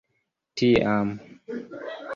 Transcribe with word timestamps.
tiam 0.61 1.07